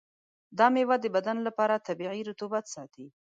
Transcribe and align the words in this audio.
دا 0.57 0.65
میوه 0.75 0.95
د 0.99 1.05
بدن 1.15 1.37
لپاره 1.47 1.83
طبیعي 1.87 2.21
رطوبت 2.29 2.65
ساتي. 2.73 3.05